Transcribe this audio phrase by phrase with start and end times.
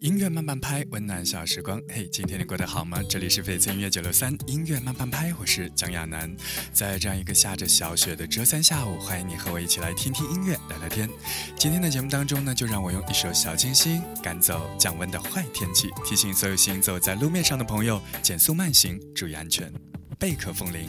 [0.00, 1.78] 音乐慢半拍，温暖小时光。
[1.86, 3.02] 嘿，今天你过得好吗？
[3.06, 6.34] 这里是翡翠音乐九六三音乐慢半拍，我是蒋亚楠。
[6.72, 11.06] 在这样一个下着小雪的周三下午，欢迎你和我一起来听听音乐，聊聊天。
[11.54, 19.70] 今天的节目当中呢，就让我用一首小清新赶走降温的坏天气，提醒所有行走在路面上的朋友减速慢行，注意安全。
[20.18, 20.88] 贝壳风铃。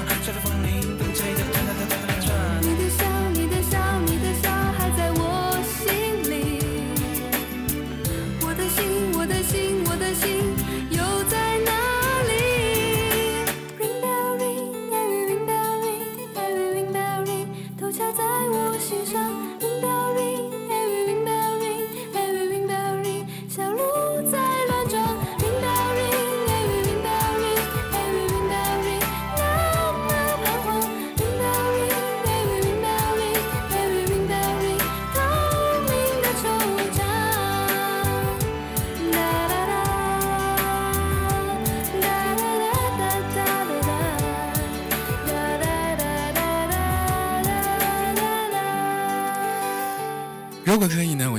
[0.00, 0.21] 如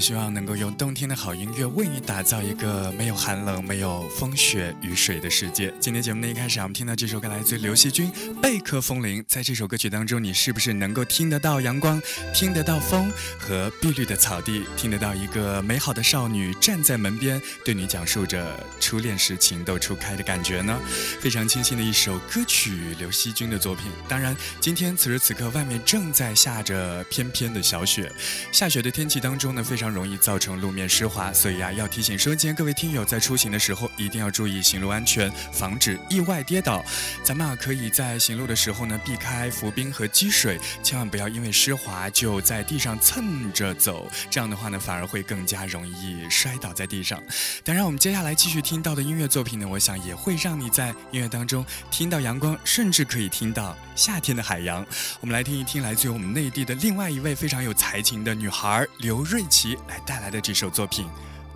[0.03, 5.73] 希望能够用冬天的好音乐为你打造一个没有寒冷、没有风雪雨水的世界。
[5.79, 8.11] 今天节目的一开始，我们听到这首歌来自刘惜君
[8.41, 9.21] 《贝壳风铃》。
[9.29, 12.01] 在这首歌曲当中，你是不是能够听得到阳光，
[12.35, 13.09] 听得到风
[13.39, 20.77] 和碧绿的草地，听得到一个美好的少女站在门边，对你讲述着初恋时情窦初开的感觉呢？
[21.21, 23.85] 非常清新的一首歌曲，刘惜君的作品。
[24.09, 28.11] 当然，今天此时此刻外面正在下着翩翩的小雪，
[28.51, 29.13] 下雪的天气。
[29.21, 36.83] 当中呢，非常容易造成路面湿滑，所以啊，要提醒收件各位听友在出行的时候一定要注意行路安全，防止意外跌倒。
[37.23, 47.23] 咱们啊，可以在行路的时候呢，避开浮冰和积水，千万不要因为湿滑就在地上蹭着走，这样的话呢，反而会更加容易摔倒在地上。
[47.63, 54.85] 当然，我们接下来继续听到的音乐作品呢，我想也会让你在音乐当中听到阳光，甚至可以听到夏天的海洋。
[55.21, 59.13] 我们来听一听来自于我们内地的另外一位非常有才情的女孩刘。
[59.13, 61.05] 刘瑞琪来带来的这首作品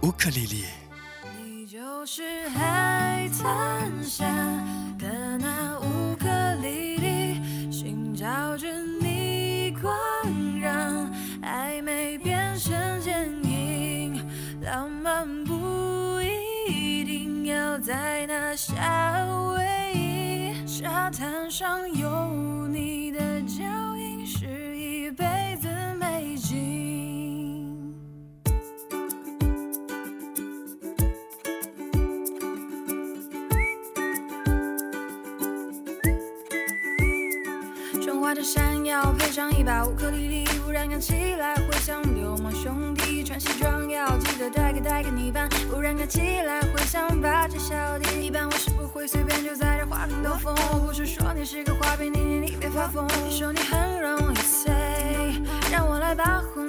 [0.07, 0.63] 《乌克丽丽》。
[1.39, 4.25] 你就是海滩下
[4.97, 6.27] 的那乌克
[6.61, 8.67] 丽丽，寻找着
[9.01, 9.91] 你光，
[10.59, 12.71] 让暧昧变成
[13.01, 14.21] 坚硬。
[14.61, 19.25] 浪漫不一定要在那夏
[19.55, 23.63] 威夷沙滩上有你的脚
[23.95, 24.76] 印，是
[38.47, 43.21] 山腰，配上一把乌克丽丽，忽然看起来会像流氓兄弟。
[43.21, 48.25] 穿西装要记得带个带个泥巴，不然看起来会像八戒小弟。
[48.25, 53.05] 一般我是不会随便就在这花里兜风，我不是说你是个花瓶，你你你别发疯。
[53.27, 54.71] 你说你很容易碎，
[55.69, 56.23] 让我来保
[56.53, 56.63] 护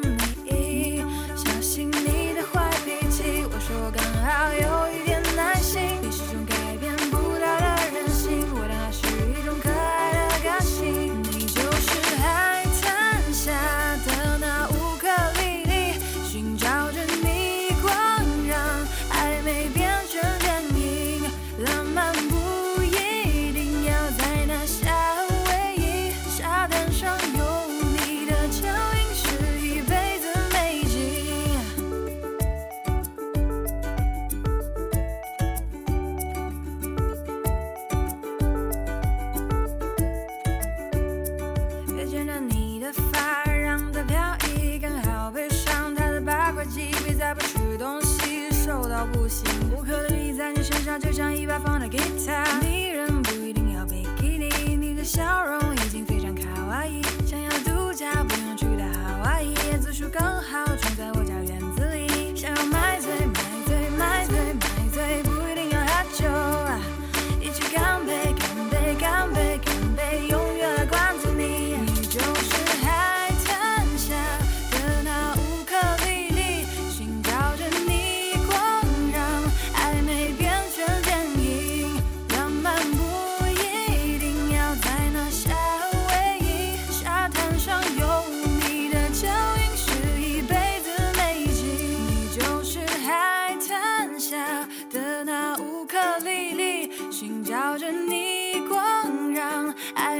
[50.98, 52.44] 就像一把放的吉他，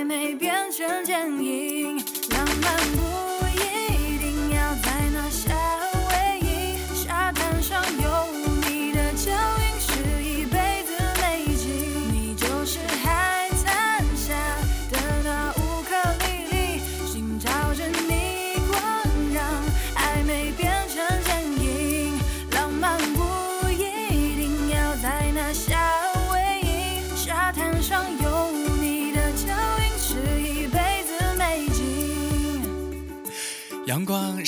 [0.08, 1.98] 没变成剪影。
[2.30, 3.07] 浪漫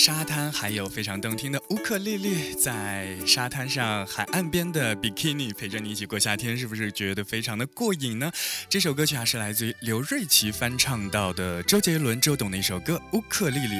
[0.02, 8.28] 沙滩，还有非常动听的乌克丽丽，在沙滩上、海岸边的比基尼陪着你一起过夏天，是不是觉得非常的过瘾呢？
[8.68, 13.76] 这首歌曲啊是来自于刘瑞琦翻唱到的周杰伦、周董的一首歌《乌克丽丽》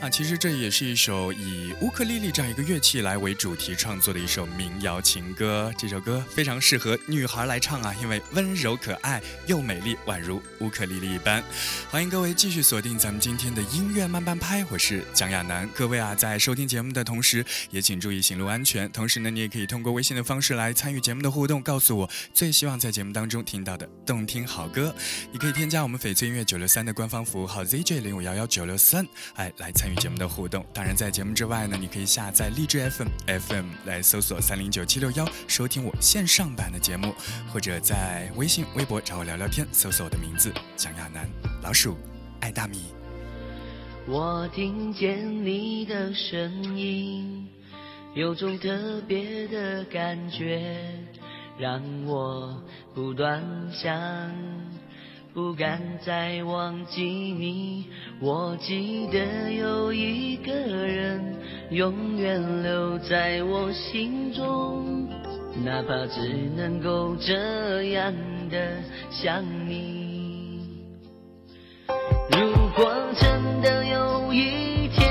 [0.00, 5.72] 啊，其实这也是一首以乌克丽丽这样一个乐器来为主题创作的一首民谣情歌。
[5.78, 11.40] 这首歌非常适合女孩来唱啊，因为温柔可爱又美丽，宛如乌克丽丽一般。
[11.88, 15.70] 欢迎各位继续锁定咱们今天的音乐慢半拍，我是蒋亚楠。
[15.72, 18.90] 各位啊，在收听节目的同时，时也请注意行路安全。
[18.90, 24.94] 同时呢，你也可以通过微信的方式来参与节目的互动，告诉我最希望在节目当中听到的动听好歌。
[25.30, 30.64] 你可以添加我们翡翠音乐九六三的官方服务号 ZJ 零五幺幺九六三，哎，来参与节目的互动。
[30.72, 37.14] 当然，在节目之外呢，你可以下载荔枝 FM FM 来搜索三零九七六幺，收听我线上版的节目，
[37.52, 41.28] 或者在微信、微博找我聊聊天，搜索我的名字蒋亚楠，
[41.62, 41.96] 老鼠
[42.40, 42.97] 爱大米。
[44.10, 47.46] 我听见你的声音，
[48.14, 50.80] 有种特别的感觉，
[51.58, 52.58] 让我
[52.94, 53.92] 不断想，
[55.34, 57.84] 不敢再忘记你。
[58.18, 61.36] 我记得有一个人，
[61.70, 65.06] 永远留在我心中，
[65.62, 68.14] 哪怕只能够这样
[68.48, 70.48] 的想你。
[72.30, 73.47] 如果真
[74.28, 75.10] 有一天，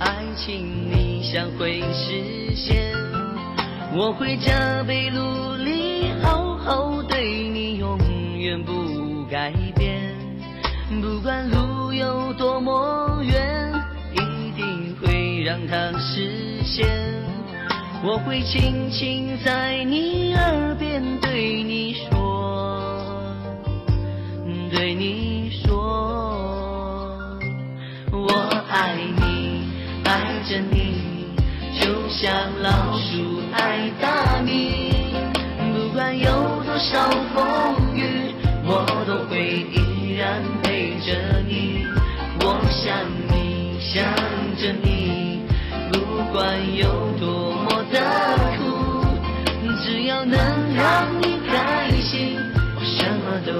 [0.00, 2.94] 爱情理想会实现，
[3.94, 7.98] 我会加倍努力，好好对你，永
[8.38, 10.00] 远不改变。
[11.02, 13.70] 不管路有多么远，
[14.14, 16.88] 一定会让它实现。
[18.02, 23.04] 我会轻轻在你耳边对你说，
[24.70, 25.77] 对你说，
[28.80, 29.66] 爱你，
[30.04, 31.26] 爱着你，
[31.80, 32.32] 就像
[32.62, 34.92] 老鼠爱大米。
[35.74, 38.32] 不管有多少风雨，
[38.64, 41.88] 我都会依然陪着你。
[42.38, 42.94] 我想
[43.32, 44.04] 你，想
[44.56, 45.42] 着你，
[45.90, 48.00] 不管有多么的
[48.58, 49.04] 苦，
[49.82, 50.38] 只要能
[50.76, 52.38] 让你开心，
[52.76, 53.52] 我什么都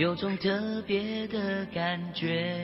[0.00, 2.56] 有种特别的感觉，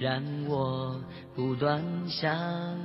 [0.00, 1.00] 让我
[1.36, 2.76] 不断想，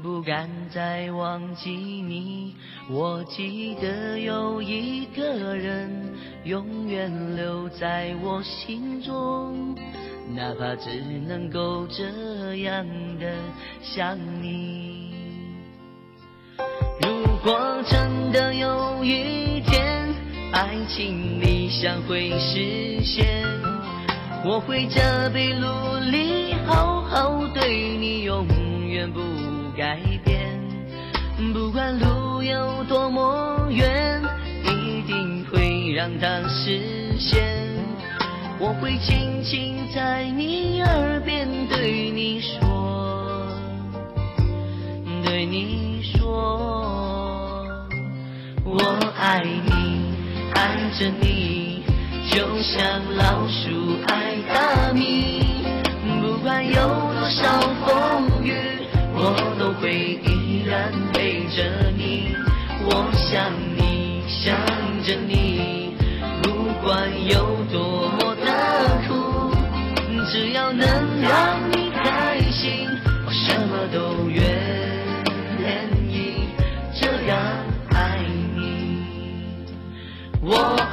[0.00, 2.54] 不敢再忘记你。
[2.88, 5.90] 我记得有一个人
[6.44, 9.74] 永远留在我心中，
[10.36, 12.86] 哪怕只能够这样
[13.18, 13.34] 的
[13.82, 15.12] 想你。
[17.02, 19.47] 如果真的有一，
[20.58, 23.46] 爱情理想会实现，
[24.44, 25.66] 我会加倍努
[26.10, 28.44] 力，好好对你，永
[28.88, 29.20] 远不
[29.76, 30.50] 改变。
[31.54, 34.20] 不管路有多么远，
[34.64, 37.40] 一定会让它实现。
[38.58, 43.46] 我会轻轻在你耳边对你说，
[45.24, 47.70] 对你说，
[48.64, 48.80] 我
[49.20, 49.67] 爱你，
[50.98, 51.84] 着你，
[52.28, 52.82] 就像
[53.14, 55.62] 老鼠爱大米。
[56.20, 58.52] 不管有多少风雨，
[59.14, 62.34] 我都会依然陪着你。
[62.84, 64.56] 我想你，想
[65.04, 65.94] 着你，
[66.42, 68.48] 不管有多么的
[69.06, 69.54] 苦，
[70.28, 70.84] 只要能
[71.22, 71.67] 让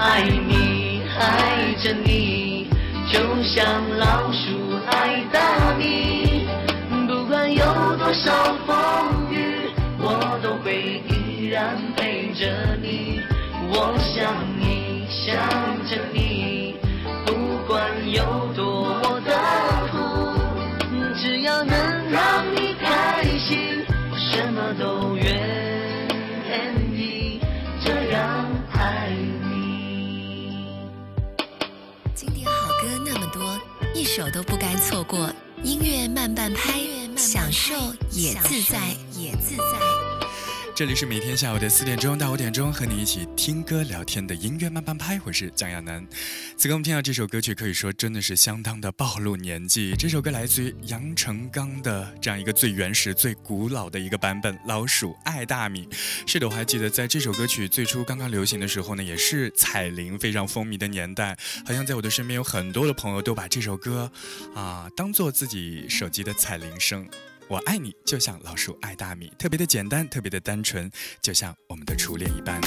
[0.08, 2.70] 爱你，爱着你，
[3.12, 3.66] 就像
[3.98, 6.48] 老鼠爱大米。
[7.08, 7.66] 不管有
[7.98, 8.32] 多少
[8.68, 12.46] 风雨，我都会依然陪着
[12.84, 13.20] 你。
[13.72, 15.36] 我想你，想
[15.90, 16.76] 着你，
[17.26, 18.45] 不管有
[34.16, 35.30] 首都不该错过。
[35.62, 36.80] 音乐慢半拍，
[37.18, 37.74] 享受
[38.12, 39.95] 也自在，也自在。
[40.76, 46.06] 这里是每天下午的四点钟到五点钟，和你一起听歌聊天的音乐慢半拍，我是蒋亚楠。
[46.58, 49.96] 此刻我们听到这首歌曲，可以说真的是相当的暴露年纪。
[49.98, 55.88] 这首歌来自于杨成刚的这样一个最原始、最古老的一个版本，《老鼠爱大米》。
[56.28, 61.38] 是的，我还记得在这首歌曲最初刚刚流行的时候呢，也是彩铃非常风靡的年代。
[61.66, 64.12] 好像在我的身边有很多的朋友都把这首歌
[64.54, 67.08] 啊当做自己手机的彩铃声。
[67.48, 70.90] 我爱你，就像老鼠爱大米，特别的简单，特别的单纯，
[71.22, 72.60] 就像我们的初恋一般。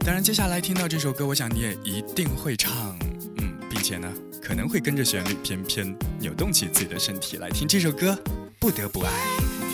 [0.00, 2.98] 当然，接下来听到这首歌，我想你也一定会唱，
[3.36, 4.12] 嗯，并且呢，
[4.42, 8.10] 可能会跟着旋律翩翩扭动起自己的身体来听这首歌，
[8.58, 9.12] 《不得不爱》。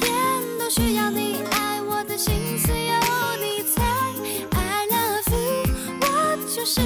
[0.01, 0.13] 天
[0.59, 2.95] 都需要你爱，我的心思有
[3.41, 3.83] 你猜。
[4.51, 5.65] I love you，
[6.03, 6.83] 我就是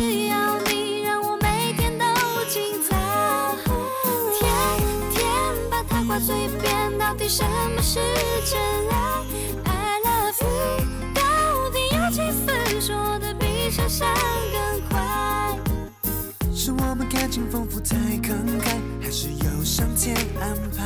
[20.41, 20.85] 安排？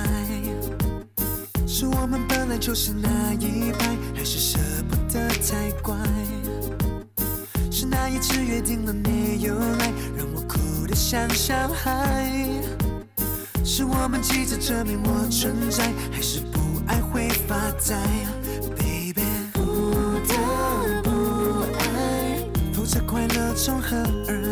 [1.66, 5.96] 是我们本来就是那一派，还是舍不得才怪？
[7.70, 12.30] 是那一次约定了没有来，让我哭得像小孩？
[13.64, 17.56] 是我们急着证明我存在，还是不爱会发
[17.88, 17.96] 呆
[18.76, 19.60] ？Baby，不
[20.28, 21.10] 得不
[21.78, 23.96] 爱，否则快乐从何
[24.28, 24.51] 而来？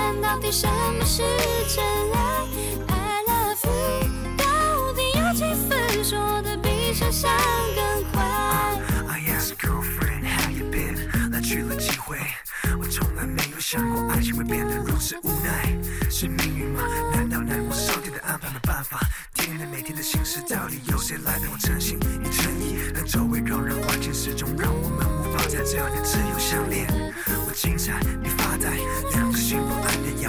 [0.31, 1.21] 到底什么是
[1.67, 1.83] 真
[2.13, 2.47] 爱
[2.87, 7.29] ？I love you，到底有几分说的比想象
[7.75, 8.23] 更快
[9.09, 12.17] ？I ask girlfriend how you been，来去了几回，
[12.79, 15.77] 我从来没有想过爱情会变得如此无奈，
[16.09, 16.81] 是命运吗？
[17.13, 19.01] 难道难过上天的安排没办法？
[19.33, 22.77] 天天每天的心事，到底由谁来陪我真心与诚意？
[22.95, 26.87] 但周围让人环境始终让我们无法在这样的自由相恋。
[27.45, 28.77] 我精彩，你发呆，
[29.11, 29.59] 两个心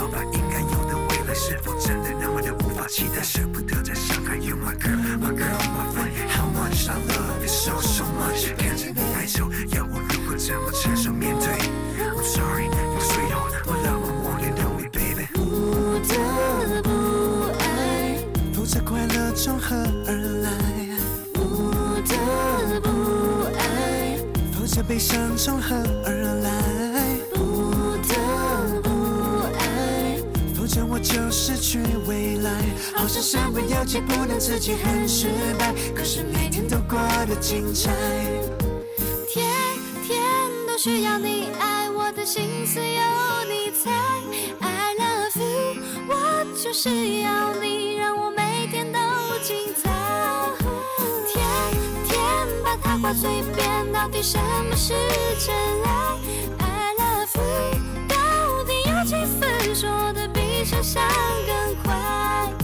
[0.02, 3.23] 要把应该有的未来，是否真的那么的无法期待？
[3.23, 4.37] 舍不得再伤害。
[4.37, 8.52] You my girl, my girl, my friend, how much I love you so so much。
[8.56, 11.47] 看着你害羞，要我如何怎么承受面对
[12.02, 15.28] ？I'm sorry, you sweetheart, my love, won't you to know me, baby。
[15.35, 16.88] 不得不
[17.61, 18.18] 爱，
[18.52, 19.76] 否则快乐从何
[20.09, 20.50] 而来？
[21.32, 21.40] 不
[22.02, 22.88] 得不
[23.56, 24.18] 爱，
[24.52, 26.11] 否则悲伤从何而
[26.42, 26.91] 来？
[31.02, 32.50] 就失去未来。
[32.94, 35.28] 好像身不由己，不能自己很失
[35.59, 37.90] 败，可是每天都过得精彩。
[39.28, 39.44] 天
[40.06, 40.23] 天
[40.66, 43.02] 都需要你爱，我的心思有
[43.49, 43.90] 你猜。
[44.61, 46.88] I love you，我就是
[47.21, 48.99] 要你，让我每天都
[49.42, 49.90] 精彩。
[51.32, 51.42] 天
[52.06, 52.18] 天
[52.62, 54.94] 把它挂嘴边，到底什么是
[55.38, 55.54] 真
[55.85, 56.18] 爱
[56.59, 60.22] ？I love you，到底有几分说的
[60.64, 61.02] 想象
[61.47, 62.62] 更快？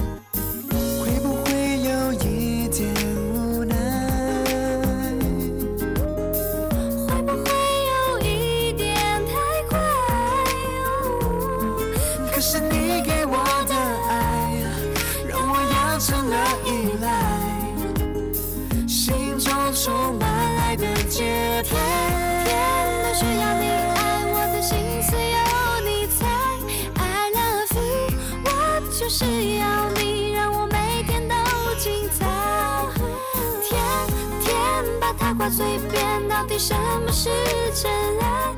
[35.51, 37.31] 嘴边，到底什么是
[37.75, 37.91] 真
[38.21, 38.55] 爱？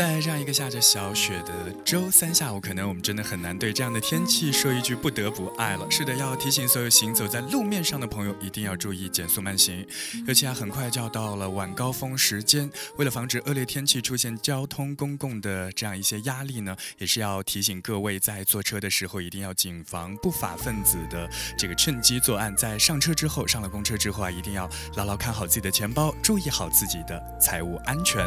[0.00, 5.86] 在这样一个下着小雪的周三下午，可能我们真的很难对这样的天气说一句不得不爱了。
[5.90, 9.86] 是的，要提醒所有行走在路面上的朋友，一定要注意减速慢行。
[10.26, 22.56] 尤其啊，很快就要到了晚高峰时间，为了防止恶劣天气出现交通公共的这样一些压力呢，也是要提醒各位在坐车的时候，一定要谨防不法分子的这个趁机作案。
[22.56, 28.26] 在上车之后，上了公车之后啊，一定要牢牢看好自己的钱包，注意好自己的财务安全。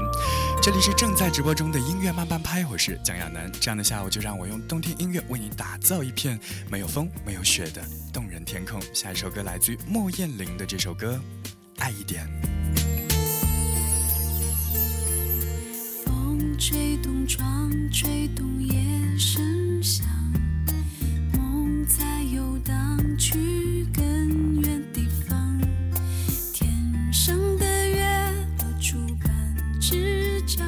[0.61, 3.51] 这里是正在直播中的音乐慢半拍，我是蒋亚楠。
[3.61, 8.81] 这样的下午，就让我用动听音乐为你打造一片没有风、没有雪的动人天空。
[8.93, 11.21] 下一首歌来自于莫艳玲的这首歌
[11.77, 12.25] 《爱一点》。
[16.05, 18.73] 风吹动窗，吹动夜
[19.17, 20.07] 声响，
[21.33, 25.61] 梦在游荡，去更远地方。
[26.51, 26.71] 天
[27.13, 28.03] 上的月
[28.59, 29.31] 落出半
[29.79, 30.63] 只脚，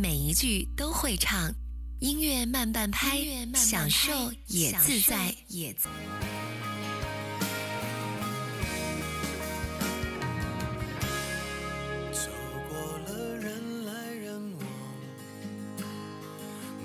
[0.00, 1.52] 每一句都会唱，
[1.98, 3.18] 音乐慢半拍，
[3.52, 5.88] 享受也自在，也自。
[12.12, 12.30] 走
[12.68, 14.62] 过了人来人往，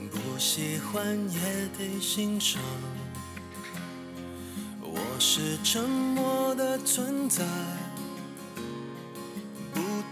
[0.10, 1.40] 不喜欢也
[1.78, 2.60] 得欣赏。
[4.82, 7.83] 我是沉默的存在，不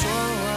[0.00, 0.48] 说完。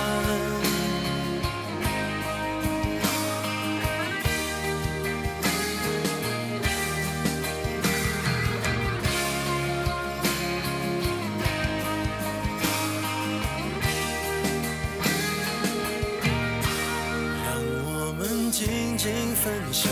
[17.43, 17.49] 让
[17.83, 19.91] 我们静静分享，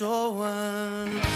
[0.00, 1.29] 说完。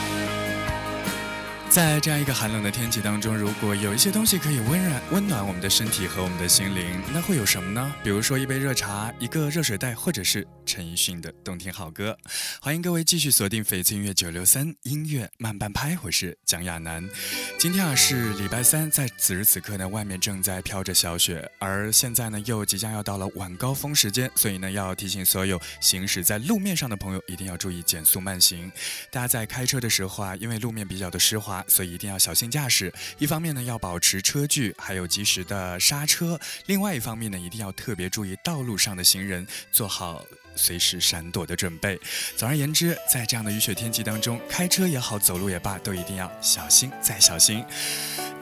[1.75, 7.93] 在这样一个寒冷的天气当中，如果有一些东西可以温暖温暖我们的身体和我们的心灵，那会有什么呢？
[8.01, 12.17] 比如说一杯热茶、一个热水袋，或者是陈奕迅的动听好歌。
[12.61, 17.11] 欢迎各位继续锁定翡翠音乐九六三音乐慢半拍，我是蒋亚楠。
[17.59, 28.71] 今天啊是礼拜三，在此时此刻呢，外面正在飘着小雪，而现在呢又即将要到了晚高峰时间，所以呢要提醒所有行驶在路面上的朋友一定要注意减速慢行。
[29.11, 32.93] 大家在开车的时候啊，因为路面比较的湿滑，所以一定要小心驾驶。
[33.19, 40.25] 一方面呢，要保持车距，还有及时的刹车；另外一方面呢，一定要特别注意道路上的行人，做好
[40.57, 42.01] 随时闪躲的准备。
[42.37, 47.65] 总而言之，在这样的雨雪天气当中，开车也好，走路也罢，都一定要小心再小心。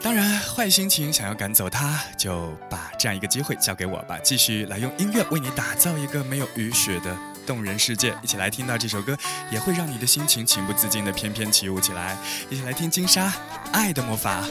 [0.01, 8.13] 当然，坏心情想要赶走它，就把这样一个机会交给我吧，继续来用音乐为你打造一个没有雨雪的动人世界。
[8.21, 9.17] 一起来听到这首歌，
[9.51, 12.17] 也会让你的心情情不自禁的翩翩起舞起来。
[12.49, 13.27] 一起来听金莎
[13.71, 14.41] 《爱的魔法》。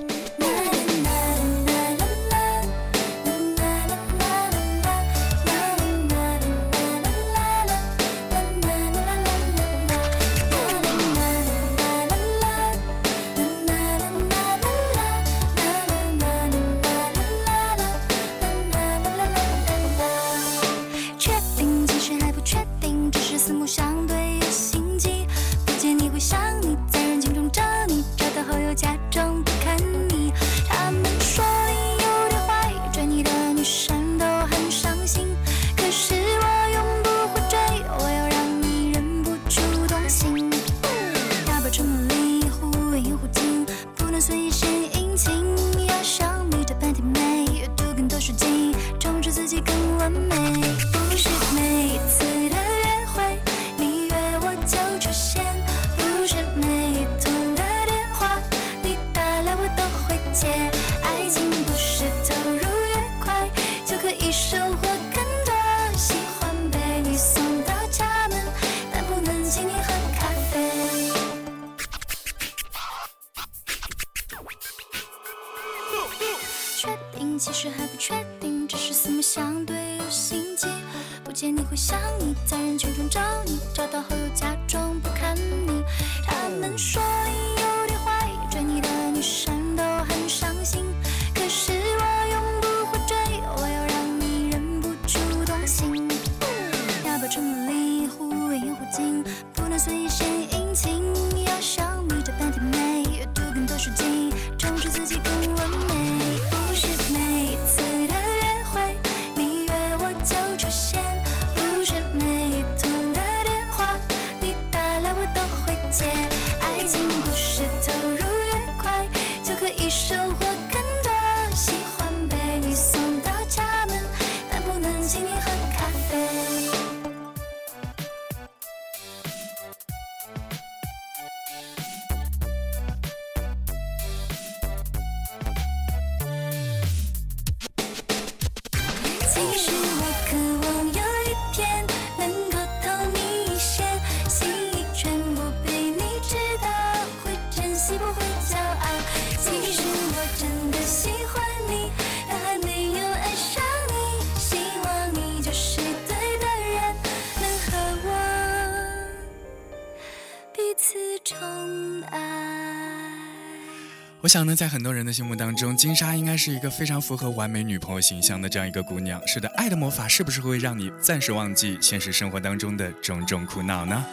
[164.63, 169.21] 在很多人的心目当中，金莎应该是一个非常符合完美女朋友形象的这样一个姑娘。
[169.27, 174.07] 是的，爱的魔法是不是会让你暂时忘记现实生活当中的种种苦恼呢？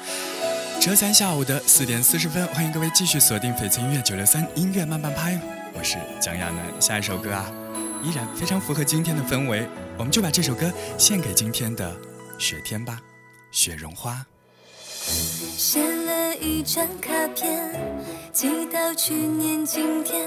[0.81, 5.39] 周三下午的四点四十分，欢迎各位继续锁定翡翠音乐九六三音乐慢半拍，
[5.75, 6.81] 我是蒋亚楠。
[6.81, 7.45] 下一首歌啊，
[8.03, 9.67] 依然非常符合今天的氛围，
[9.99, 11.95] 我们就把这首歌献给今天的
[12.39, 12.99] 雪天吧，
[13.51, 14.25] 雪绒花。
[15.57, 17.73] 写了一张卡片，
[18.31, 20.21] 寄到去年今天，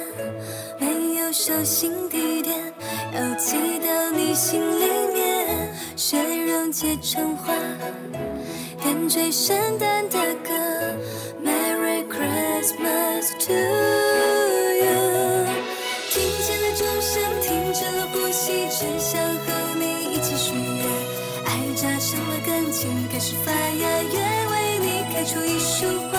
[0.78, 2.72] 没有收信地点，
[3.14, 5.72] 要寄到你心里面。
[5.96, 7.54] 雪融结成花，
[8.82, 10.52] 点缀圣诞的歌
[11.44, 13.52] ，Merry Christmas to
[14.82, 15.46] you。
[16.10, 20.84] 听见了钟声，停止了呼吸，只想和你一起许愿。
[21.46, 23.88] 爱加深了感情，开始发芽，
[25.22, 26.18] 开出一束花。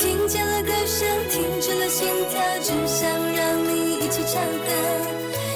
[0.00, 4.68] 听见了歌声，停止了心跳，只想让你一起唱歌。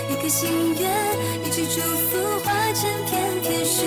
[0.09, 0.89] 一个心愿，
[1.45, 3.83] 一句祝福，化成片片雪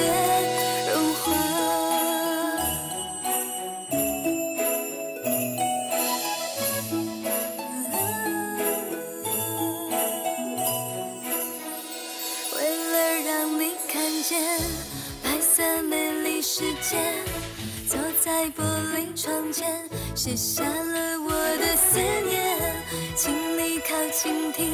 [20.21, 22.83] 写下了我的思念，
[23.15, 24.69] 请你靠近听，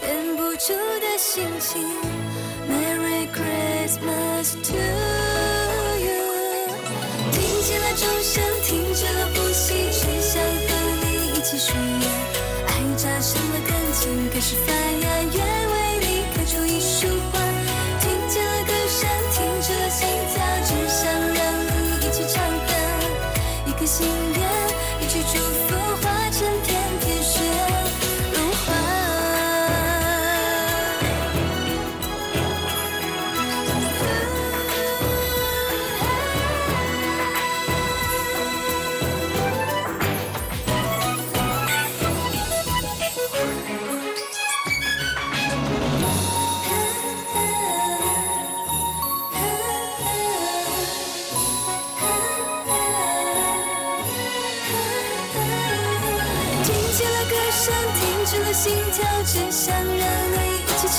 [0.00, 1.82] 忍不住的心情。
[2.68, 5.09] Merry Christmas to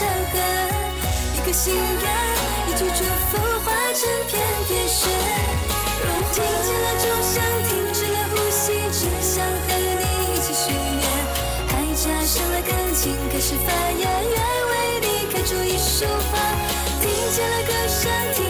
[0.01, 0.33] 你一起唱和。
[1.35, 2.05] 一个心愿，
[2.67, 4.31] 一句祝福化成片
[4.67, 4.99] 片雪。
[6.33, 7.33] 听见了钟声，
[7.67, 11.03] 停止了呼吸，只想和你一起许愿。
[11.67, 14.35] 还加上了感情，开始发芽，愿
[14.69, 16.31] 为你开出一束花。
[17.01, 18.45] 听见了歌声，听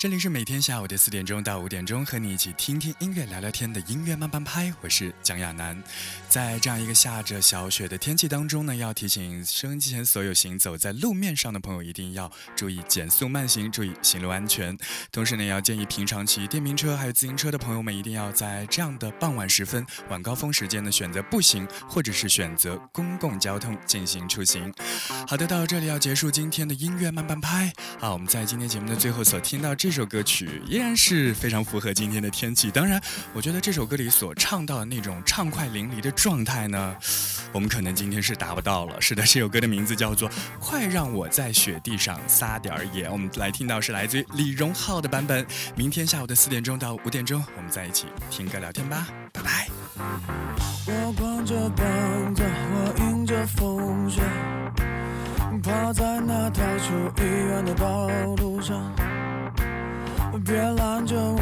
[0.00, 4.72] 这里是每天下午的四点钟到五点钟，和你一起听听音乐、聊聊天的音乐慢半拍。
[4.80, 5.78] 我是蒋亚楠。
[6.26, 14.74] 在这样一个下着小雪的天气当中呢，要提醒收音机前所有行走在路面上的朋友，一定要注意减速慢行，注意行路安全。
[15.12, 24.72] 同时呢，也要建议平常骑电瓶车还有自行车的朋友们，一定要在这样的傍晚时分、晚高峰时间呢，选择步行或者是选择公共交通进行出行。
[25.28, 27.70] 好的，到这里要结束今天的音乐慢半拍。
[27.98, 32.70] 好，我们在今天节目的最后所听到这首歌曲，依然是非常符合今天的天气。
[32.70, 33.00] 当然，
[33.32, 36.96] 我觉得这首歌里所唱到的那种畅快淋漓的状态呢，
[37.52, 39.00] 我们可能今天是达不到了。
[39.00, 43.08] 是的，这首歌的名字叫做《快让我在雪地上撒点儿野》。
[43.12, 45.46] 我们来听到是来自于李荣浩的版本。
[45.74, 49.68] 明天下午的四点钟到五点钟，我们在一起听歌聊天吧，拜拜。
[50.86, 54.22] 我光着膀子，我迎着风雪，
[55.62, 58.92] 趴在那逃出医院的道路上。
[60.44, 61.40] 别拦着我，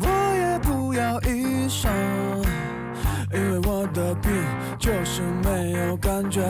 [0.00, 0.06] 我
[0.36, 1.90] 也不要医生，
[3.32, 4.32] 因为我的病
[4.78, 6.40] 就是没有感觉。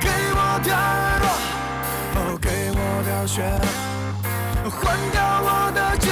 [0.00, 3.42] 给我点儿热，给我点儿雪，
[4.70, 6.10] 换掉我的指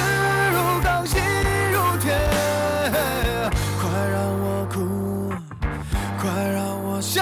[0.53, 1.21] 如钢，心
[1.71, 2.15] 如铁。
[3.81, 5.29] 快让我哭，
[6.17, 7.21] 快让我笑，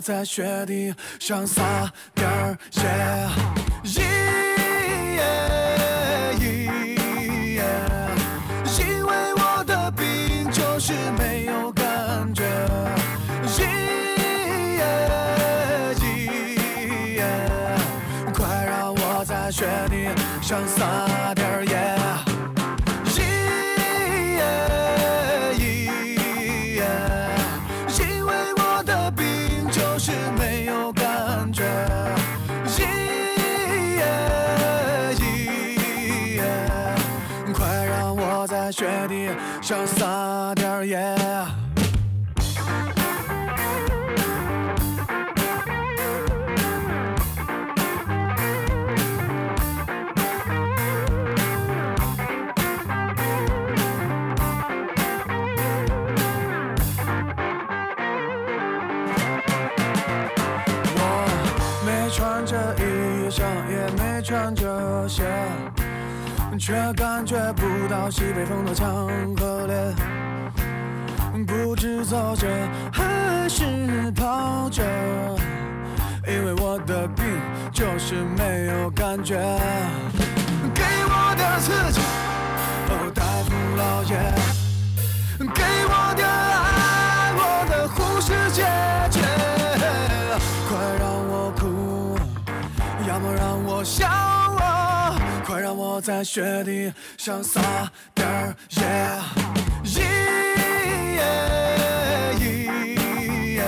[0.00, 2.82] 在雪地上撒点儿野。
[3.84, 4.00] 咦
[5.16, 5.22] 耶
[6.38, 6.42] 咦
[7.56, 7.62] 耶
[8.78, 12.42] 因为我的病就是没有感觉。
[13.44, 13.58] 咦
[14.78, 14.82] 耶
[17.16, 17.22] 耶
[18.32, 20.08] 快让我在雪地
[20.40, 21.79] 上撒点儿野。
[39.70, 41.19] 地上撒点盐
[66.70, 69.74] 却感觉不到西北风的强和烈。
[71.44, 72.46] 不知走着
[72.92, 73.64] 还是
[74.12, 74.84] 跑着，
[76.28, 77.24] 因为我的病
[77.72, 79.36] 就是没有感觉。
[96.00, 97.60] 在雪地上撒
[98.14, 98.26] 点
[98.70, 98.82] 野。
[99.84, 100.00] 咦
[101.16, 101.22] 耶
[102.38, 102.42] 咦
[103.56, 103.62] 耶，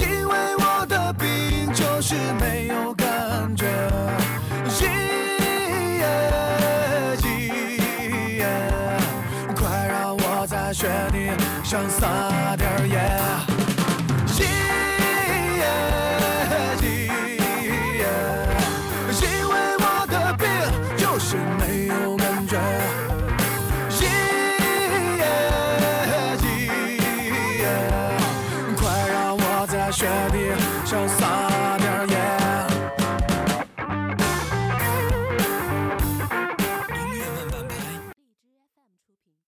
[0.00, 3.66] 因为我的病就是没有感觉。
[4.68, 4.80] 咦
[5.98, 6.04] 耶
[8.38, 8.46] 耶。
[9.54, 11.30] 快让我在雪地
[11.62, 13.51] 上撒点野。